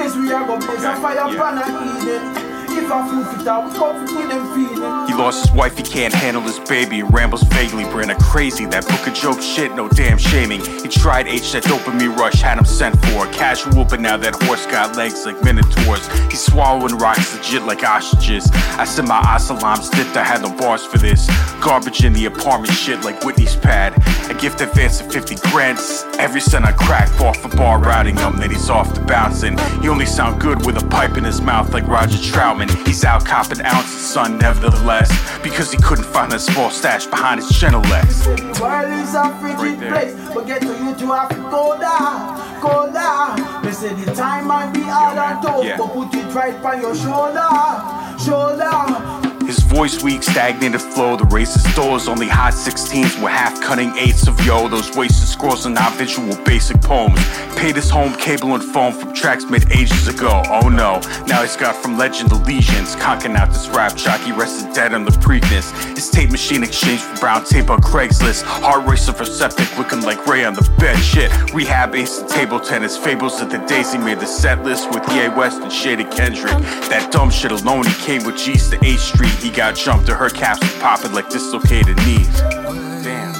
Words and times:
Blaze 0.00 0.16
we 0.16 0.32
are 0.32 0.46
gonna 0.46 0.64
blaze 0.64 0.82
a 0.82 0.96
fire 0.96 1.14
Yeah. 1.14 1.36
pan 1.36 1.58
and 1.58 2.02
eat 2.02 2.08
it. 2.08 2.22
If 2.72 2.90
I 2.90 3.06
food 3.08 3.26
fit 3.36 3.46
out, 3.48 3.74
come 3.74 4.06
fit 4.06 4.16
with 4.16 4.28
them 4.30 4.54
feeling. 4.54 5.08
He 5.08 5.12
lost 5.12 5.44
his 5.44 5.52
wife, 5.52 5.76
he 5.76 5.82
can't 5.82 6.14
handle 6.14 6.40
his 6.42 6.58
baby, 6.60 7.00
and 7.00 7.12
rambles 7.12 7.42
vaguely, 7.42 7.84
brand 7.84 8.16
crazy. 8.18 8.64
That 8.64 8.86
book 8.88 9.06
of 9.06 9.12
joke 9.12 9.42
shit, 9.42 9.74
no 9.74 9.88
damn 9.88 10.16
shaming. 10.16 10.60
He 10.60 10.88
tried 10.88 11.26
H, 11.26 11.52
that 11.52 11.64
dopamine 11.64 12.16
rush, 12.16 12.40
had 12.40 12.56
him 12.58 12.64
sent 12.64 12.94
for. 13.06 13.26
Casual, 13.26 13.84
but 13.84 14.00
now 14.00 14.16
that 14.16 14.40
horse 14.44 14.64
got 14.66 14.96
legs 14.96 15.26
like 15.26 15.42
minotaurs. 15.42 16.06
He's 16.30 16.40
swallowing 16.46 16.96
rocks 16.96 17.34
legit 17.34 17.64
like 17.64 17.82
ostriches. 17.84 18.50
I 18.78 18.84
said 18.84 19.06
my 19.06 19.18
asalams 19.18 19.90
dipped, 19.90 20.16
I 20.16 20.24
had 20.24 20.40
no 20.40 20.50
bars 20.50 20.86
for 20.86 20.96
this. 20.96 21.28
Garbage 21.60 22.04
in 22.04 22.14
the 22.14 22.24
apartment 22.24 22.72
shit 22.72 23.04
like 23.04 23.22
Whitney's 23.24 23.56
pad. 23.56 23.92
Advance 24.60 25.00
of 25.00 25.10
50 25.10 25.36
grand. 25.50 25.78
Every 26.18 26.40
cent 26.40 26.66
I 26.66 26.72
cracked 26.72 27.18
off 27.20 27.42
a 27.44 27.56
bar 27.56 27.78
routing 27.78 28.16
him, 28.16 28.36
then 28.36 28.50
he's 28.50 28.68
off 28.68 28.92
to 28.92 29.00
bouncing. 29.00 29.56
He 29.80 29.88
only 29.88 30.04
sound 30.04 30.38
good 30.40 30.66
with 30.66 30.76
a 30.82 30.86
pipe 30.88 31.16
in 31.16 31.24
his 31.24 31.40
mouth 31.40 31.72
like 31.72 31.86
Roger 31.88 32.18
Troutman. 32.18 32.68
He's 32.86 33.02
out 33.04 33.24
copping 33.24 33.64
ounces, 33.64 34.00
son, 34.12 34.38
nevertheless. 34.38 35.10
Because 35.42 35.72
he 35.72 35.78
couldn't 35.78 36.04
find 36.04 36.32
a 36.34 36.38
small 36.38 36.68
stash 36.70 37.06
behind 37.06 37.40
his. 37.40 37.48
The 37.60 38.58
world 38.60 38.90
is 38.92 39.14
a 39.14 39.34
frigid 39.40 39.80
Right 39.80 40.14
place, 40.14 40.34
but 40.34 40.46
get 40.46 40.60
to 40.60 40.68
you 40.68 40.94
to 40.94 41.06
have 41.14 41.28
to 41.30 41.36
go 41.50 41.78
down, 41.80 42.60
go 42.60 42.92
down. 42.92 43.62
They 43.62 43.72
say 43.72 43.94
the 43.94 44.14
time 44.14 44.46
might 44.46 44.72
be 44.74 44.80
hard 44.82 45.16
man. 45.16 45.36
and 45.36 45.42
tough, 45.42 45.64
Yeah. 45.64 45.76
but 45.78 45.92
put 45.92 46.14
it 46.14 46.34
right 46.34 46.54
on 46.64 46.80
your 46.82 46.94
shoulder, 46.94 47.48
shoulder. 48.22 48.59
Voice 49.80 50.02
weak, 50.02 50.22
stagnated 50.22 50.82
flow. 50.82 51.16
The 51.16 51.24
racist 51.24 51.74
doors, 51.74 52.06
only 52.06 52.28
hot 52.28 52.52
16s 52.52 53.16
with 53.22 53.32
half 53.32 53.58
cutting 53.62 53.96
eights 53.96 54.28
of 54.28 54.38
yo. 54.44 54.68
Those 54.68 54.94
wasted 54.94 55.26
scrolls 55.26 55.64
are 55.64 55.70
not 55.70 55.94
visual 55.94 56.36
basic 56.44 56.82
poems. 56.82 57.18
Paid 57.56 57.76
his 57.76 57.88
home 57.88 58.12
cable 58.16 58.54
and 58.54 58.62
phone 58.62 58.92
from 58.92 59.14
tracks 59.14 59.46
made 59.46 59.64
ages 59.72 60.06
ago. 60.06 60.42
Oh 60.48 60.68
no, 60.90 61.24
now 61.26 61.42
he's 61.42 61.56
got 61.56 61.76
from 61.76 61.96
legend 61.96 62.32
allegiance. 62.32 62.96
Conking 62.96 63.36
out 63.36 63.48
this 63.48 63.68
rap 63.68 63.94
jockey 63.96 64.32
rested 64.32 64.72
dead 64.74 64.94
on 64.94 65.04
the 65.04 65.12
Preakness. 65.12 65.72
His 65.94 66.10
tape 66.10 66.30
machine 66.30 66.62
exchanged 66.62 67.02
for 67.02 67.16
brown 67.20 67.44
tape 67.44 67.70
on 67.70 67.80
Craigslist. 67.80 68.42
Heart 68.42 68.88
racer 68.88 69.12
for 69.12 69.24
septic 69.24 69.76
looking 69.78 70.02
like 70.02 70.26
Ray 70.26 70.44
on 70.44 70.54
the 70.54 70.68
bed. 70.78 70.98
Shit, 70.98 71.30
rehab 71.52 71.94
ace 71.94 72.18
and 72.18 72.28
table 72.28 72.58
tennis. 72.58 72.96
Fables 72.96 73.40
of 73.40 73.50
the 73.50 73.58
days 73.66 73.92
he 73.92 73.98
made 73.98 74.18
the 74.18 74.26
set 74.26 74.64
list 74.64 74.90
with 74.92 75.06
Ye 75.10 75.28
West 75.28 75.60
and 75.62 75.72
Shady 75.72 76.04
Kendrick. 76.04 76.58
That 76.88 77.10
dumb 77.12 77.30
shit 77.30 77.52
alone, 77.52 77.86
he 77.86 77.94
came 78.04 78.24
with 78.24 78.36
G's 78.36 78.68
to 78.70 78.76
8th 78.78 78.98
Street. 78.98 79.32
He 79.32 79.50
got 79.50 79.76
jumped 79.76 80.06
to 80.06 80.14
her 80.14 80.30
caps 80.30 80.60
popping 80.80 81.12
like 81.12 81.28
dislocated 81.28 81.96
knees. 81.98 83.39